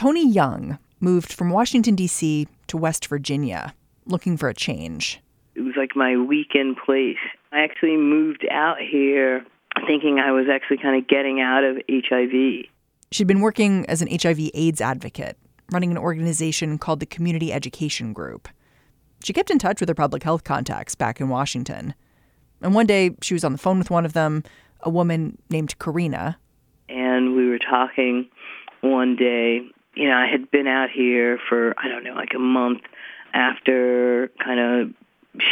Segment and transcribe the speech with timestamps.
[0.00, 2.48] Toni Young moved from Washington, D.C.
[2.68, 3.74] to West Virginia
[4.06, 5.20] looking for a change.
[5.54, 7.18] It was like my weekend place.
[7.52, 9.44] I actually moved out here
[9.86, 12.64] thinking I was actually kind of getting out of HIV.
[13.12, 15.36] She'd been working as an HIV AIDS advocate,
[15.70, 18.48] running an organization called the Community Education Group.
[19.22, 21.92] She kept in touch with her public health contacts back in Washington.
[22.62, 24.44] And one day she was on the phone with one of them,
[24.80, 26.38] a woman named Karina.
[26.88, 28.30] And we were talking
[28.80, 29.60] one day.
[29.94, 32.82] You know, I had been out here for, I don't know, like a month
[33.32, 34.94] after kind of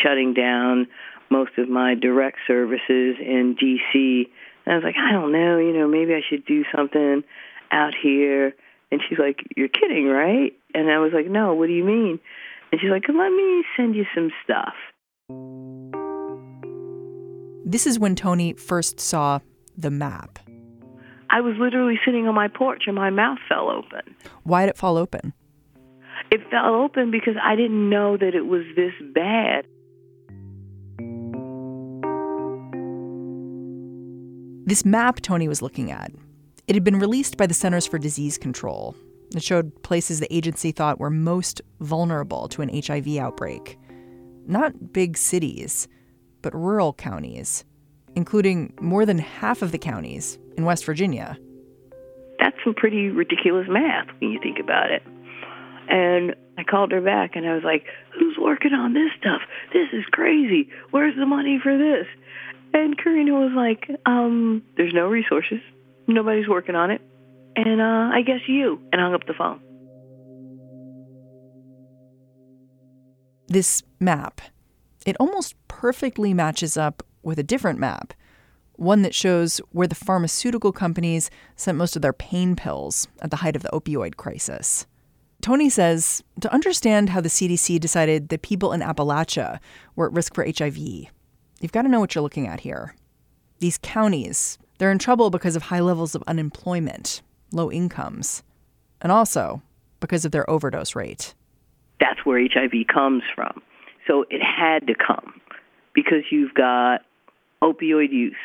[0.03, 0.87] shutting down
[1.31, 4.31] most of my direct services in D.C.
[4.65, 7.25] And I was like, I don't know, you know, maybe I should do something
[7.71, 8.55] out here.
[8.91, 10.53] And she's like, You're kidding, right?
[10.75, 12.19] And I was like, No, what do you mean?
[12.73, 14.75] And she's like, Let me send you some stuff.
[17.65, 19.41] This is when Toni first saw
[19.77, 20.39] the map.
[21.31, 24.15] I was literally sitting on my porch and my mouth fell open.
[24.45, 25.35] Why did it fall open?
[26.31, 29.67] It fell open because I didn't know that it was this bad.
[34.67, 36.13] This map Toni was looking at,
[36.67, 38.95] it had been released by the Centers for Disease Control.
[39.35, 43.79] It showed places the agency thought were most vulnerable to an HIV outbreak.
[44.47, 45.89] Not big cities,
[46.43, 47.65] but rural counties,
[48.15, 51.39] including more than half of the counties in West Virginia.
[52.41, 55.03] That's some pretty ridiculous math when you think about it.
[55.89, 57.85] And I called her back and I was like,
[58.19, 59.41] Who's working on this stuff?
[59.73, 60.69] This is crazy.
[60.91, 62.07] Where's the money for this?
[62.75, 65.61] And Karina was like, um, There's no resources.
[66.07, 67.01] Nobody's working on it.
[67.57, 68.81] And uh, I guess you.
[68.93, 69.61] And hung up the phone.
[73.47, 74.43] This map,
[75.07, 78.13] it almost perfectly matches up with a different map,
[78.79, 83.37] one that shows where the pharmaceutical companies sent most of their pain pills at the
[83.39, 84.87] height of the opioid crisis.
[85.41, 89.59] Toni says to understand how the CDC decided that people in Appalachia
[89.97, 92.95] were at risk for HIV, you've got to know what you're looking at here.
[93.59, 97.23] These counties, they're in trouble because of high levels of unemployment,
[97.53, 98.43] low incomes,
[99.01, 99.61] and also
[100.01, 101.35] because of their overdose rate.
[101.99, 103.61] That's where HIV comes from.
[104.07, 105.41] So it had to come
[105.95, 107.01] because you've got
[107.63, 108.37] opioid use,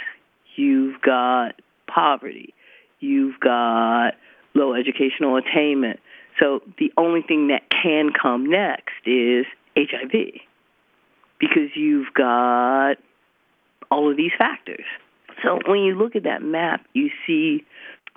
[0.55, 2.53] you've got poverty,
[2.99, 4.11] you've got
[4.53, 5.99] low educational attainment.
[6.39, 9.45] So the only thing that can come next is
[9.77, 10.41] HIV
[11.39, 12.95] because you've got
[13.91, 14.85] all of these factors.
[15.43, 17.65] So when you look at that map, you see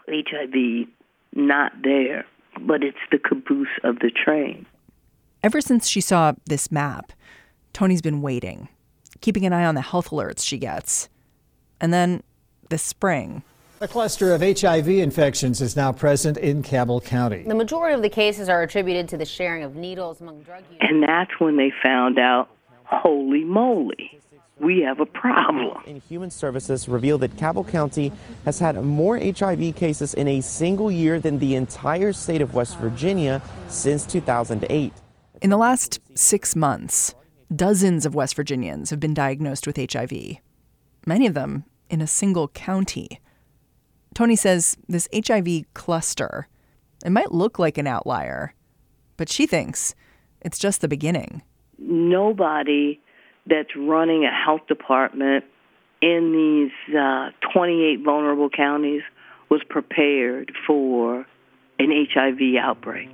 [0.08, 0.88] HIV
[1.34, 2.24] not there,
[2.60, 4.66] but it's the caboose of the train.
[5.42, 7.12] Ever since she saw this map,
[7.72, 8.68] Toni's been waiting,
[9.20, 11.08] keeping an eye on the health alerts she gets.
[11.80, 12.22] And then
[12.68, 13.42] this spring,
[13.78, 17.42] a cluster of HIV infections is now present in Cabell County.
[17.42, 20.88] The majority of the cases are attributed to the sharing of needles among drug users.
[20.88, 22.48] And that's when they found out,
[22.84, 24.18] holy moly,
[24.58, 25.82] we have a problem.
[25.86, 28.12] In Human Services revealed that Cabell County
[28.46, 32.78] has had more HIV cases in a single year than the entire state of West
[32.78, 34.92] Virginia since 2008.
[35.42, 37.14] In the last six months,
[37.54, 40.38] dozens of West Virginians have been diagnosed with HIV,
[41.04, 43.20] many of them in a single county.
[44.14, 46.48] Toni says this HIV cluster,
[47.04, 48.54] it might look like an outlier,
[49.16, 49.94] but she thinks
[50.40, 51.42] it's just the beginning.
[51.78, 53.00] Nobody
[53.46, 55.44] that's running a health department
[56.02, 59.02] in these uh, 28 vulnerable counties
[59.50, 61.26] was prepared for
[61.78, 63.08] an HIV outbreak.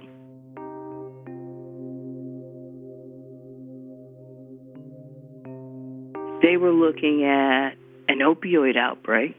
[6.42, 7.74] They were looking at
[8.12, 9.36] an opioid outbreak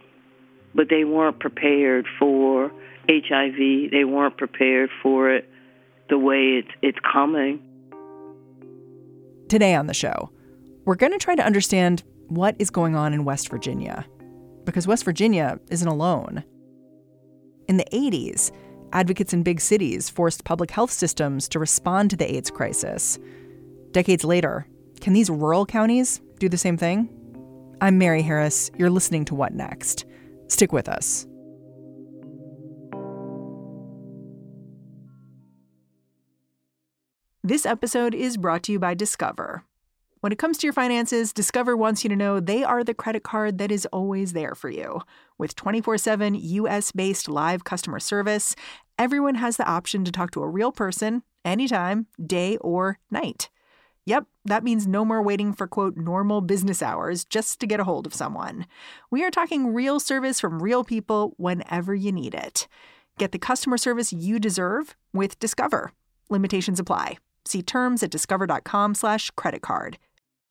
[0.76, 2.72] but they weren't prepared for
[3.10, 3.92] HIV.
[3.92, 5.50] They weren't prepared for it
[6.10, 7.62] the way it's it's coming.
[9.50, 10.32] Today on the show,
[10.86, 14.06] we're going to try to understand what is going on in West Virginia
[14.66, 16.44] because West Virginia isn't alone.
[17.68, 18.52] In the 80s,
[18.94, 23.20] advocates in big cities forced public health systems to respond to the AIDS crisis.
[23.92, 24.66] Decades later,
[25.02, 27.10] can these rural counties do the same thing?
[27.82, 28.72] I'm Mary Harris.
[28.78, 30.06] You're listening to What Next?
[30.48, 31.26] Stick with us.
[37.44, 39.66] This episode is brought to you by Discover.
[40.22, 43.24] When it comes to your finances, Discover wants you to know they are the credit
[43.24, 45.02] card that is always there for you.
[45.38, 48.56] With 24 7 US based live customer service,
[48.98, 53.50] everyone has the option to talk to a real person anytime, day or night.
[54.06, 57.86] Yep, that means no more waiting for quote normal business hours just to get a
[57.86, 58.66] hold of someone.
[59.10, 62.68] We are talking real service from real people whenever you need it.
[63.18, 65.94] Get the customer service you deserve with Discover.
[66.30, 67.18] Limitations apply.
[67.46, 69.98] See terms at discover.com slash credit card.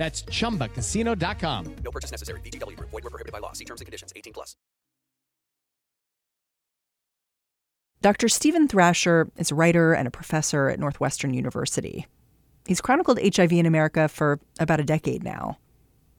[0.00, 1.76] That's ChumbaCasino.com.
[1.84, 2.40] No purchase necessary.
[2.40, 2.88] VGW Group.
[2.88, 3.52] Void were prohibited by law.
[3.52, 4.14] See terms and conditions.
[4.16, 4.56] 18 plus.
[8.00, 8.30] Dr.
[8.30, 12.06] Stephen Thrasher is a writer and a professor at Northwestern University.
[12.66, 15.58] He's chronicled HIV in America for about a decade now.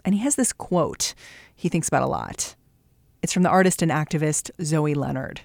[0.05, 1.15] And he has this quote
[1.55, 2.55] he thinks about a lot.
[3.23, 5.41] It's from the artist and activist Zoe Leonard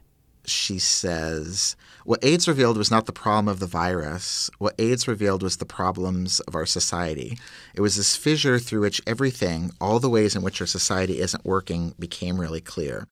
[0.48, 4.50] she says, What AIDS revealed was not the problem of the virus.
[4.58, 7.38] What AIDS revealed was the problems of our society.
[7.74, 11.44] It was this fissure through which everything, all the ways in which our society isn't
[11.44, 13.08] working, became really clear.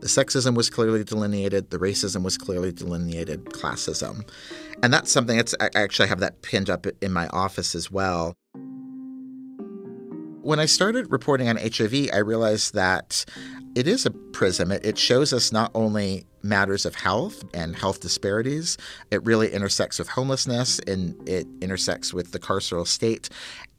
[0.00, 4.28] The sexism was clearly delineated, the racism was clearly delineated, classism.
[4.82, 8.34] And that's something that's, I actually have that pinned up in my office as well.
[10.40, 13.24] When I started reporting on HIV, I realized that
[13.74, 14.72] it is a prism.
[14.72, 18.76] It, it shows us not only matters of health and health disparities,
[19.10, 23.28] it really intersects with homelessness and it intersects with the carceral state.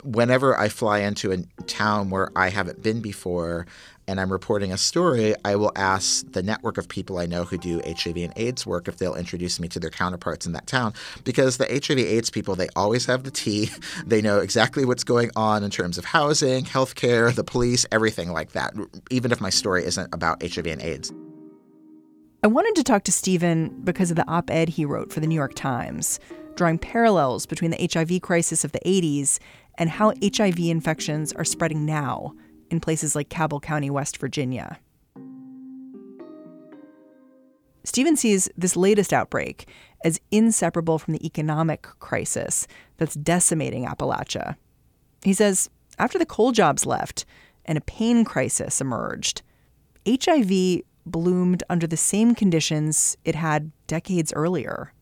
[0.04, 3.66] Whenever I fly into a town where I haven't been before,
[4.10, 7.60] and I'm reporting a story, I will ask the network of people I know who
[7.60, 10.96] do HIV and AIDS work if they'll introduce me to their counterparts in that town.
[11.24, 13.70] Because the HIV AIDS people, they always have the tea.
[14.06, 18.54] They know exactly what's going on in terms of housing, healthcare, the police, everything like
[18.54, 18.74] that,
[19.12, 21.12] even if my story isn't about HIV and AIDS.
[22.44, 25.28] I wanted to talk to Stephen because of the op ed he wrote for the
[25.28, 26.20] New York Times,
[26.56, 29.40] drawing parallels between the HIV crisis of the 80s
[29.78, 32.34] and how HIV infections are spreading now
[32.70, 34.80] in places like Cabell County, West Virginia.
[37.84, 39.68] Stephen sees this latest outbreak
[40.04, 42.68] as inseparable from the economic crisis
[42.98, 44.56] that's decimating Appalachia.
[45.24, 47.26] He says after the coal jobs left
[47.66, 49.42] and a pain crisis emerged,
[50.08, 54.94] HIV bloomed under the same conditions it had decades earlier.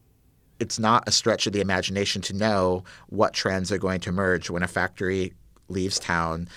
[0.59, 4.49] It's not a stretch of the imagination to know what trends are going to emerge
[4.49, 5.33] when a factory
[5.67, 6.47] leaves town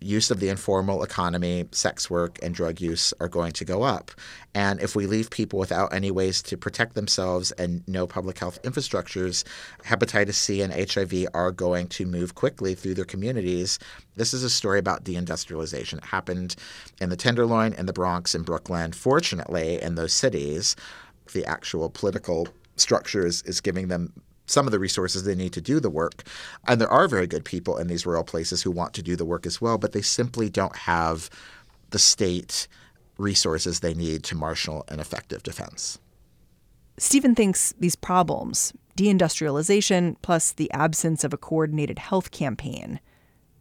[0.00, 4.10] use of the informal economy, sex work, and drug use are going to go up.
[4.54, 8.60] And if we leave people without any ways to protect themselves and no public health
[8.62, 9.44] infrastructures,
[9.84, 13.78] hepatitis C and HIV are going to move quickly through their communities.
[14.16, 15.98] This is a story about deindustrialization.
[15.98, 16.56] It happened
[17.00, 18.92] in the Tenderloin, in the Bronx, in Brooklyn.
[18.92, 20.76] Fortunately, in those cities,
[21.32, 24.12] the actual political structure is, is giving them
[24.46, 26.22] some of the resources they need to do the work.
[26.66, 29.24] And there are very good people in these rural places who want to do the
[29.24, 31.28] work as well, but they simply don't have
[31.90, 32.68] the state
[33.18, 35.98] resources they need to marshal an effective defense.
[36.98, 43.00] Stephen thinks these problems, deindustrialization plus the absence of a coordinated health campaign,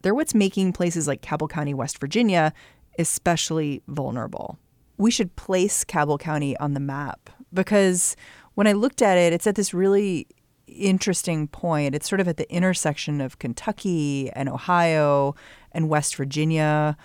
[0.01, 2.54] they're what's making places like Cabell County, West Virginia,
[3.00, 4.60] especially vulnerable.
[4.98, 8.15] We should place Cabell County on the map because
[8.54, 10.27] when I looked at it, it's at this really
[10.68, 11.96] interesting point.
[11.96, 15.36] It's sort of at the intersection of Kentucky and Ohio
[15.72, 16.98] and West Virginia.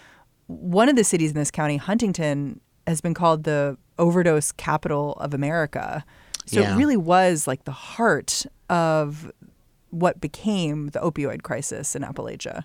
[0.46, 5.34] One of the cities in this county, Huntington, has been called the overdose capital of
[5.34, 6.04] America.
[6.46, 6.74] So yeah.
[6.74, 9.30] it really was like the heart of
[9.90, 12.64] what became the opioid crisis in Appalachia.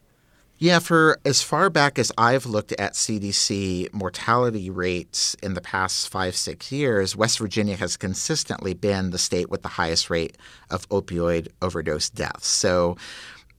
[0.58, 6.08] Yeah, for as far back as I've looked at CDC mortality rates in the past
[6.08, 10.38] five, six years, West Virginia has consistently been the state with the highest rate
[10.70, 12.48] of opioid overdose deaths.
[12.48, 12.96] So,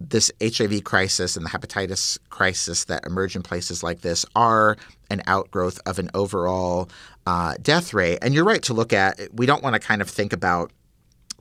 [0.00, 4.76] this HIV crisis and the hepatitis crisis that emerge in places like this are
[5.10, 6.90] an outgrowth of an overall
[7.26, 8.18] uh, death rate.
[8.20, 10.70] And you're right to look at, we don't want to kind of think about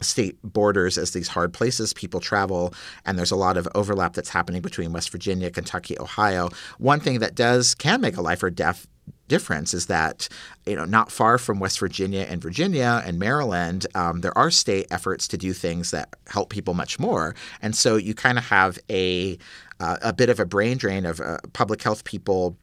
[0.01, 2.73] state borders as these hard places people travel
[3.05, 6.49] and there's a lot of overlap that's happening between West Virginia, Kentucky, Ohio.
[6.77, 8.87] One thing that does can make a life or death
[9.27, 10.27] difference is that
[10.65, 14.87] you know not far from West Virginia and Virginia and Maryland, um, there are state
[14.91, 18.77] efforts to do things that help people much more, and so you kind of have
[18.89, 19.37] a
[19.79, 22.57] uh, a bit of a brain drain of uh, public health people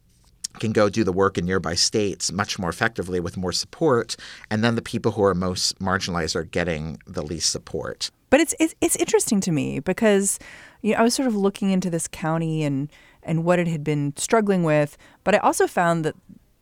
[0.60, 4.16] can go do the work in nearby states much more effectively with more support,
[4.50, 8.10] and then the people who are most marginalized are getting the least support.
[8.30, 10.38] But it's it's, it's interesting to me because
[10.82, 12.90] you know I was sort of looking into this county and
[13.22, 16.16] and what it had been struggling with, but I also found that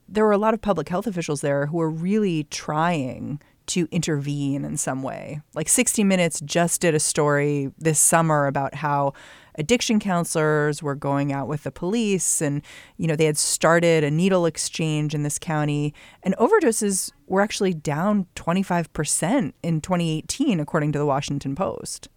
[0.09, 4.65] there were a lot of public health officials there who were really trying to intervene
[4.65, 5.41] in some way.
[5.55, 9.13] Like 60 Minutes just did a story this summer about how
[9.57, 12.63] addiction counselors were going out with the police and
[12.97, 17.73] you know they had started a needle exchange in this county and overdoses were actually
[17.73, 22.09] down 25% in 2018 according to the Washington Post.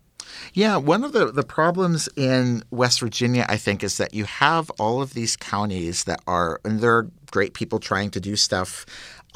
[0.54, 4.70] Yeah, one of the, the problems in West Virginia, I think, is that you have
[4.80, 8.86] all of these counties that are, and there are great people trying to do stuff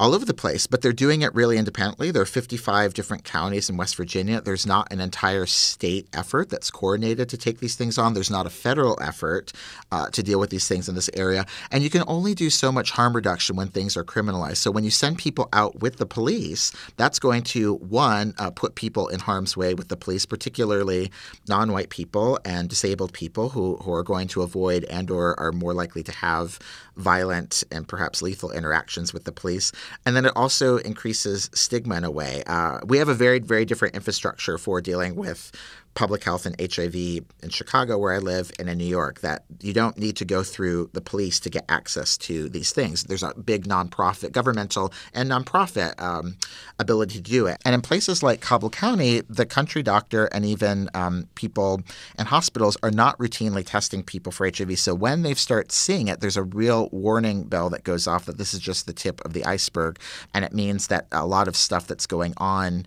[0.00, 2.10] all over the place, but they're doing it really independently.
[2.10, 4.40] There are 55 different counties in West Virginia.
[4.40, 8.14] There's not an entire state effort that's coordinated to take these things on.
[8.14, 9.52] There's not a federal effort
[9.90, 11.46] uh, to deal with these things in this area.
[11.72, 14.58] And you can only do so much harm reduction when things are criminalized.
[14.58, 18.76] So when you send people out with the police, that's going to, one, uh, put
[18.76, 21.10] people in harm's way with the police, particularly
[21.48, 25.52] non white people and disabled people who, who are going to avoid and or are
[25.52, 26.58] more likely to have
[26.98, 29.72] violent and perhaps lethal interactions with the police.
[30.04, 32.42] And then it also increases stigma in a way.
[32.46, 35.52] Uh, we have a very, very different infrastructure for dealing with
[35.98, 39.72] public health and HIV in Chicago, where I live, and in New York, that you
[39.72, 43.02] don't need to go through the police to get access to these things.
[43.02, 46.36] There's a big nonprofit, governmental and nonprofit um,
[46.78, 47.60] ability to do it.
[47.64, 51.82] And in places like Cabell County, the country doctor and even um, people
[52.16, 54.78] in hospitals are not routinely testing people for HIV.
[54.78, 58.38] So when they start seeing it, there's a real warning bell that goes off that
[58.38, 59.98] this is just the tip of the iceberg.
[60.32, 62.86] And it means that a lot of stuff that's going on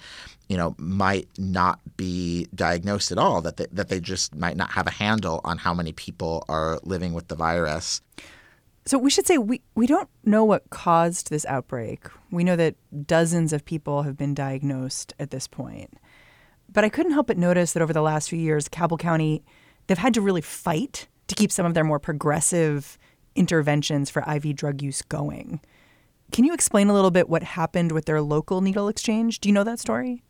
[0.51, 4.71] you know, might not be diagnosed at all, that they, that they just might not
[4.71, 8.01] have a handle on how many people are living with the virus.
[8.85, 12.05] So we should say we, we don't know what caused this outbreak.
[12.31, 12.75] We know that
[13.07, 15.93] dozens of people have been diagnosed at this point.
[16.69, 19.45] But I couldn't help but notice that over the last few years, Cabell County,
[19.87, 22.97] they've had to really fight to keep some of their more progressive
[23.35, 25.61] interventions for IV drug use going.
[26.33, 29.39] Can you explain a little bit what happened with their local needle exchange?
[29.39, 30.23] Do you know that story?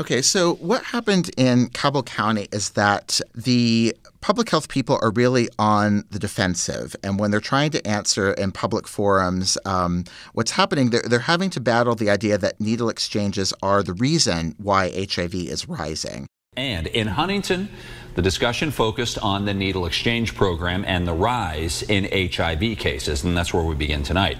[0.00, 5.48] Okay, so what happened in Cabell County is that the public health people are really
[5.58, 6.96] on the defensive.
[7.02, 11.50] And when they're trying to answer in public forums um, what's happening, they're, they're having
[11.50, 16.26] to battle the idea that needle exchanges are the reason why HIV is rising.
[16.56, 17.68] And in Huntington,
[18.14, 23.36] the discussion focused on the needle exchange program and the rise in HIV cases, and
[23.36, 24.38] that's where we begin tonight,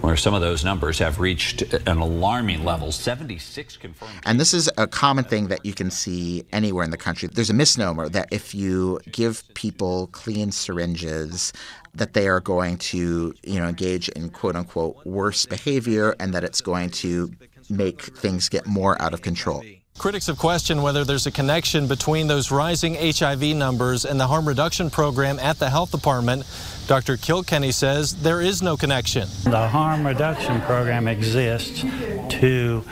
[0.00, 4.12] where some of those numbers have reached an alarming level 76 confirmed.
[4.24, 7.28] And this is a common thing that you can see anywhere in the country.
[7.32, 11.52] There's a misnomer that if you give people clean syringes,
[11.94, 16.44] that they are going to, you know, engage in quote unquote worse behavior and that
[16.44, 17.32] it's going to
[17.68, 19.64] make things get more out of control.
[19.98, 24.46] Critics have questioned whether there's a connection between those rising HIV numbers and the harm
[24.46, 26.44] reduction program at the health department.
[26.86, 27.16] Dr.
[27.16, 29.26] Kilkenny says there is no connection.
[29.44, 32.84] The harm reduction program exists to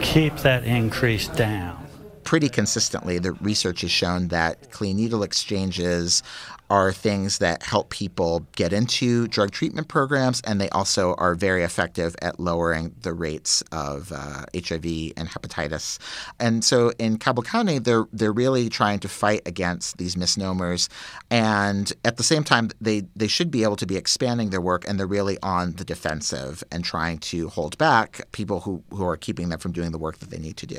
[0.00, 1.88] keep that increase down
[2.28, 6.22] pretty consistently, the research has shown that clean needle exchanges
[6.70, 11.62] are things that help people get into drug treatment programs, and they also are very
[11.62, 15.98] effective at lowering the rates of uh, HIV and hepatitis.
[16.38, 20.88] And so in Cabell County, they're they're really trying to fight against these misnomers,
[21.30, 24.86] and at the same time, they they should be able to be expanding their work,
[24.86, 29.16] and they're really on the defensive and trying to hold back people who who are
[29.16, 30.78] keeping them from doing the work that they need to do.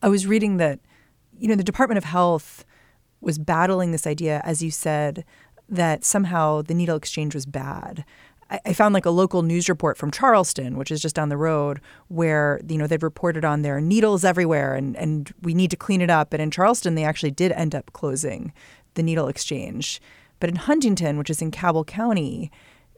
[0.00, 0.78] I was reading that,
[1.36, 2.64] you know, the Department of Health
[3.20, 5.24] was battling this idea, as you said,
[5.68, 8.04] that somehow the needle exchange was bad.
[8.50, 11.82] I, found like a local news report from Charleston, which is just down the road,
[12.08, 16.00] where you know they'd reported on their needles everywhere, and and we need to clean
[16.00, 16.32] it up.
[16.32, 18.54] And in Charleston, they actually did end up closing
[18.94, 20.00] the needle exchange.
[20.40, 22.50] But in Huntington, which is in Cabell County,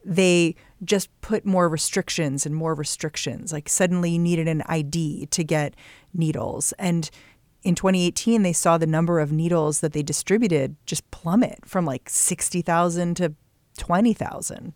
[0.05, 3.51] they just put more restrictions and more restrictions.
[3.51, 5.75] Like suddenly you needed an ID to get
[6.13, 6.71] needles.
[6.79, 7.09] And
[7.63, 12.09] in 2018, they saw the number of needles that they distributed just plummet from like
[12.09, 13.33] 60,000 to
[13.77, 14.73] 20,000.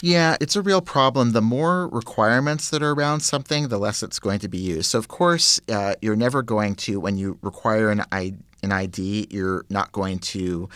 [0.00, 1.30] Yeah, it's a real problem.
[1.30, 4.86] The more requirements that are around something, the less it's going to be used.
[4.86, 8.02] So, of course, uh, you're never going to, when you require an
[8.62, 9.28] an ID.
[9.30, 10.68] You're not going to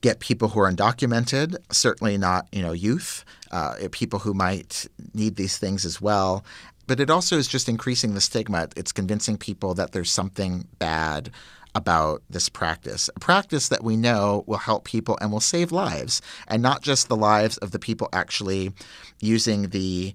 [0.00, 5.36] get people who are undocumented, certainly not, you know, youth, uh, people who might need
[5.36, 6.44] these things as well.
[6.90, 8.66] But it also is just increasing the stigma.
[8.74, 11.30] It's convincing people that there's something bad
[11.76, 16.20] about this practice, a practice that we know will help people and will save lives,
[16.48, 18.72] and not just the lives of the people actually
[19.20, 20.12] using the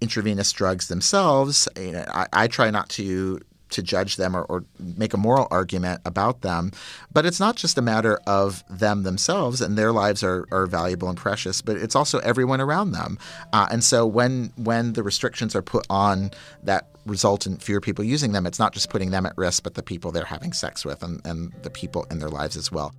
[0.00, 1.66] intravenous drugs themselves.
[1.76, 3.40] You know, I, I try not to
[3.72, 6.70] to judge them or, or, make a moral argument about them.
[7.12, 11.08] But it's not just a matter of them themselves, and their lives are, are valuable
[11.08, 13.18] and precious, but it's also everyone around them.
[13.52, 16.30] Uh, and so when when the restrictions are put on
[16.62, 19.74] that result in fewer people using them, it's not just putting them at risk, but
[19.74, 22.94] the people they're having sex with and, and the people in their lives as well.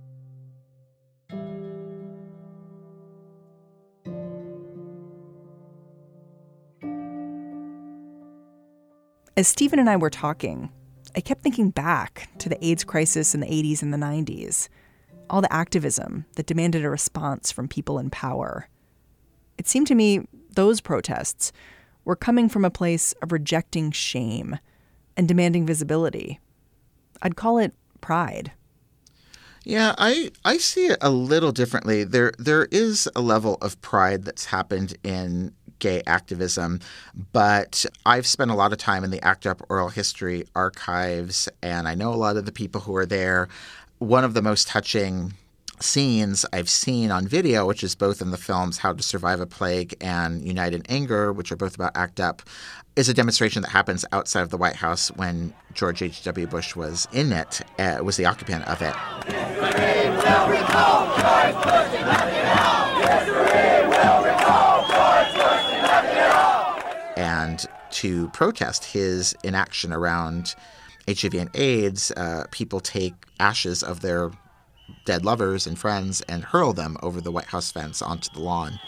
[9.36, 10.70] As Stephen and I were talking,
[11.16, 14.68] I kept thinking back to the AIDS crisis in the 80s and the 90s,
[15.28, 18.68] all the activism that demanded a response from people in power.
[19.58, 21.50] It seemed to me those protests
[22.04, 24.56] were coming from a place of rejecting shame
[25.16, 26.38] and demanding visibility.
[27.20, 28.52] I'd call it pride.
[29.64, 32.04] Yeah, I I see it a little differently.
[32.04, 36.80] There there is a level of pride that's happened in gay activism,
[37.32, 41.88] but I've spent a lot of time in the ACT UP Oral History archives, and
[41.88, 43.48] I know a lot of the people who are there.
[43.98, 45.34] One of the most touching
[45.80, 49.46] scenes I've seen on video, which is both in the films How to Survive a
[49.46, 52.42] Plague and United in Anger, which are both about ACT UP,
[52.96, 56.46] is a demonstration that happens outside of the White House when George H.W.
[56.46, 58.94] Bush was in it, uh, was the occupant of it.
[67.16, 70.54] And to protest his inaction around
[71.06, 74.30] HIV and AIDS, uh, people take ashes of their
[75.04, 78.78] dead lovers and friends and hurl them over the White House fence onto the lawn.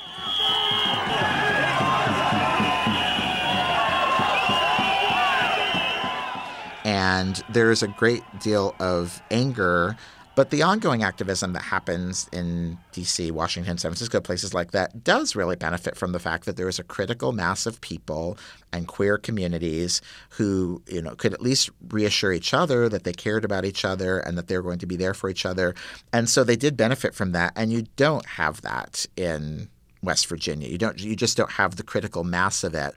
[6.85, 9.97] And there's a great deal of anger
[10.37, 15.35] but the ongoing activism that happens in DC, Washington, San Francisco, places like that does
[15.35, 18.37] really benefit from the fact that there is a critical mass of people
[18.71, 23.47] and queer communities who, you know, could at least reassure each other that they cared
[23.47, 25.75] about each other and that they're going to be there for each other.
[26.13, 27.55] And so they did benefit from that.
[27.57, 29.71] And you don't have that in
[30.03, 30.69] West Virginia.
[30.69, 32.95] You don't you just don't have the critical mass of it.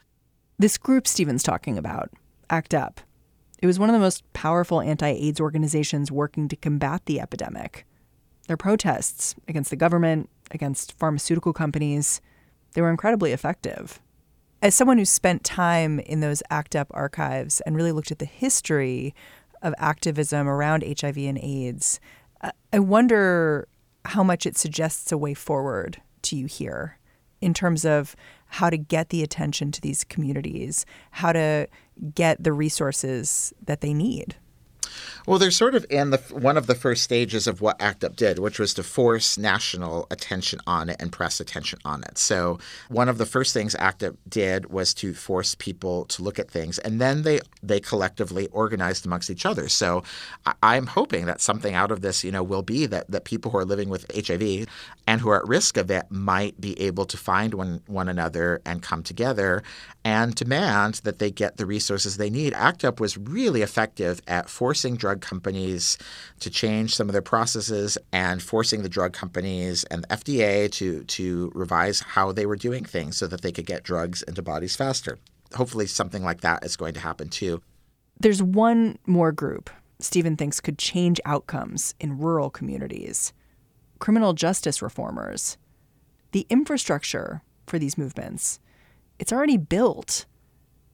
[0.58, 2.10] This group Stephen's talking about,
[2.50, 3.00] ACT UP,
[3.62, 7.86] it was one of the most powerful anti AIDS organizations working to combat the epidemic.
[8.48, 12.22] Their protests against the government, against pharmaceutical companies,
[12.74, 14.00] they were incredibly effective.
[14.62, 18.26] As someone who spent time in those ACT UP archives and really looked at the
[18.26, 19.14] history
[19.62, 22.00] of activism around HIV and AIDS,
[22.74, 23.68] I wonder
[24.06, 26.98] how much it suggests a way forward to you here
[27.42, 28.16] in terms of
[28.50, 31.68] how to get the attention to these communities, how to
[32.14, 34.36] get the resources that they need.
[35.26, 38.16] Well, they're sort of in the one of the first stages of what ACT UP
[38.16, 42.18] did, which was to force national attention on it and press attention on it.
[42.18, 46.40] So one of the first things ACT UP did was to force people to look
[46.40, 49.70] at things, and then they they collectively organized amongst each other.
[49.70, 50.04] So
[50.64, 53.58] I'm hoping that something out of this, you know, will be that that people who
[53.58, 54.68] are living with HIV
[55.06, 58.62] and who are at risk of it might be able to find one one another
[58.66, 59.64] and come together
[60.04, 62.54] and demand that they get the resources they need.
[62.54, 65.98] ACT UP was really effective at forcing drug companies
[66.40, 71.04] to change some of their processes and forcing the drug companies and the FDA to
[71.04, 74.76] to revise how they were doing things so that they could get drugs into bodies
[74.76, 75.18] faster.
[75.56, 77.62] Hopefully something like that is going to happen too.
[78.20, 83.34] There's one more group Stephen thinks could change outcomes in rural communities.
[84.00, 85.58] Criminal justice reformers.
[86.32, 88.60] The infrastructure for these movements
[89.20, 90.26] it's already built.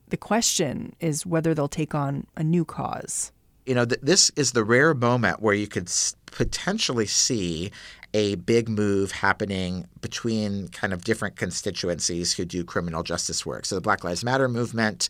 [0.10, 3.32] The question is whether they'll take on a new cause.
[3.66, 7.72] You know, th- this is the rare moment where you could s- potentially see
[8.14, 13.66] a big move happening between kind of different constituencies who do criminal justice work.
[13.66, 15.10] So the Black Lives Matter movement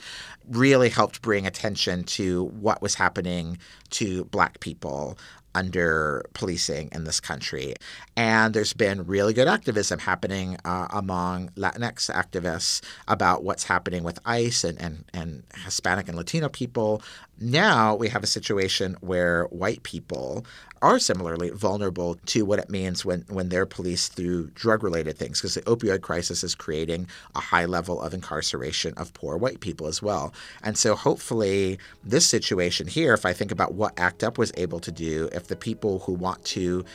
[0.50, 3.60] really helped bring attention to what was happening
[3.92, 5.20] to black people
[5.56, 7.76] under policing in this country.
[8.18, 14.20] And there's been really good activism happening uh, among Latinx activists about what's happening with
[14.26, 17.02] ICE and, and, and Hispanic and Latino people.
[17.40, 20.46] Now we have a situation where white people
[20.82, 25.42] are similarly vulnerable to what it means when, when they're policed through drug related things,
[25.42, 29.88] because the opioid crisis is creating a high level of incarceration of poor white people
[29.88, 30.34] as well.
[30.64, 34.80] And so hopefully, this situation here, if I think about what ACT UP was able
[34.80, 36.86] to do, if the people who want to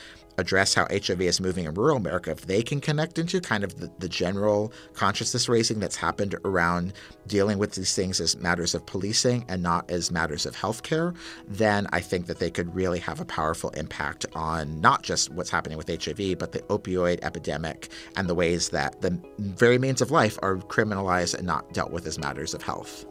[0.40, 3.79] address how HIV is moving in rural America, if they can connect into kind of
[3.79, 6.92] the, the, general consciousness raising that's happened around
[7.29, 11.14] dealing with these things as matters of policing and not as matters of healthcare,
[11.46, 15.50] then I think that they could really have a powerful impact on not just what's
[15.50, 20.11] happening with HIV, but the opioid epidemic and the ways that the very means of
[20.11, 23.07] life are criminalized and not dealt with as matters of health.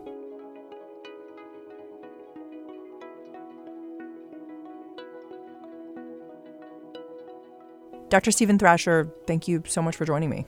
[8.09, 8.31] Dr.
[8.31, 10.45] Stephen Thrasher, thank you so much for joining me.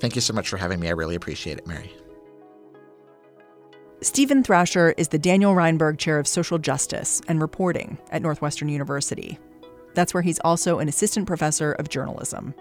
[0.00, 0.88] Thank you so much for having me.
[0.88, 1.90] I really appreciate it, Mary.
[4.02, 9.38] Stephen Thrasher is the Daniel Renberg Chair of Social Justice and Reporting at Northwestern University.
[9.94, 12.54] That's where he's also an assistant professor of journalism.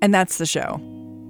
[0.00, 0.78] And that's the show.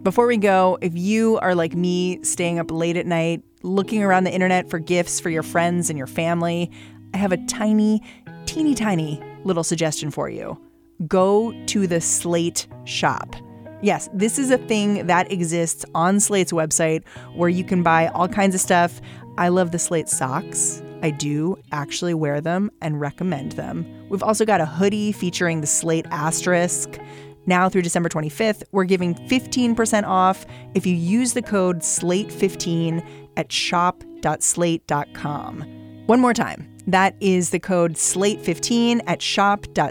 [0.03, 4.25] Before we go, if you are like me, staying up late at night, looking around
[4.25, 6.71] the internet for gifts for your friends and your family,
[7.13, 8.01] I have a tiny,
[8.47, 10.59] teeny tiny little suggestion for you.
[11.07, 13.37] Go to the Slate shop.
[13.83, 18.29] Yes, this is a thing that exists on Slate's website where you can buy all
[18.29, 19.01] kinds of stuff.
[19.37, 20.83] I love the Slate socks.
[21.03, 23.85] I do actually wear them and recommend them.
[24.09, 26.99] We've also got a hoodie featuring the Slate asterisk.
[27.47, 33.05] Now through December 25th, we're giving 15% off if you use the code SLATE15
[33.37, 35.61] at shop.slate.com.
[36.07, 36.73] One more time.
[36.87, 39.83] That is the code SLATE15 at shop.slate.com.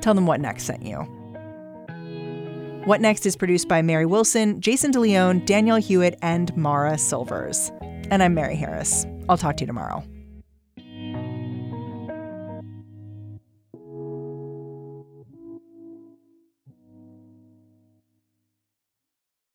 [0.00, 0.98] Tell them What Next sent you.
[2.84, 7.70] What Next is produced by Mary Wilson, Jason DeLeon, Danielle Hewitt, and Mara Silvers.
[8.10, 9.06] And I'm Mary Harris.
[9.28, 10.02] I'll talk to you tomorrow.